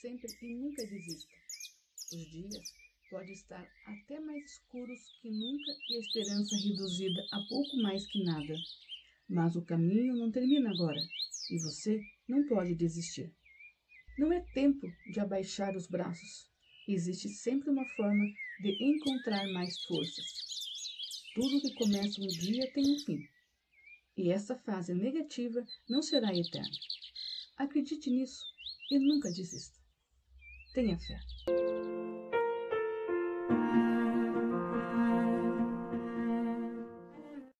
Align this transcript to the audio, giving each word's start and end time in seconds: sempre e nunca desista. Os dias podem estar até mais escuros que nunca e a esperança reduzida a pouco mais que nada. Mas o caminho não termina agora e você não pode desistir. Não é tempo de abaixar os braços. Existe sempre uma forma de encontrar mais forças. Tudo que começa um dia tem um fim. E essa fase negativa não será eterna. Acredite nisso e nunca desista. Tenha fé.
sempre 0.00 0.28
e 0.42 0.54
nunca 0.54 0.86
desista. 0.86 1.34
Os 2.12 2.30
dias 2.30 2.72
podem 3.10 3.32
estar 3.32 3.66
até 3.86 4.20
mais 4.20 4.44
escuros 4.44 5.00
que 5.20 5.30
nunca 5.30 5.72
e 5.90 5.96
a 5.96 6.00
esperança 6.00 6.56
reduzida 6.56 7.26
a 7.32 7.40
pouco 7.48 7.76
mais 7.78 8.06
que 8.06 8.22
nada. 8.24 8.54
Mas 9.28 9.56
o 9.56 9.64
caminho 9.64 10.14
não 10.14 10.30
termina 10.30 10.70
agora 10.70 11.00
e 11.50 11.58
você 11.58 12.00
não 12.28 12.46
pode 12.46 12.74
desistir. 12.74 13.32
Não 14.18 14.32
é 14.32 14.40
tempo 14.54 14.86
de 15.12 15.20
abaixar 15.20 15.76
os 15.76 15.86
braços. 15.86 16.48
Existe 16.88 17.28
sempre 17.28 17.70
uma 17.70 17.84
forma 17.96 18.24
de 18.60 18.84
encontrar 18.84 19.46
mais 19.52 19.82
forças. 19.84 20.24
Tudo 21.34 21.60
que 21.60 21.74
começa 21.74 22.20
um 22.20 22.26
dia 22.28 22.72
tem 22.72 22.94
um 22.94 22.98
fim. 23.00 23.28
E 24.16 24.30
essa 24.30 24.56
fase 24.56 24.94
negativa 24.94 25.62
não 25.88 26.00
será 26.00 26.34
eterna. 26.34 26.70
Acredite 27.58 28.08
nisso 28.08 28.44
e 28.90 28.98
nunca 28.98 29.30
desista. 29.30 29.78
Tenha 30.72 30.98
fé. 30.98 31.65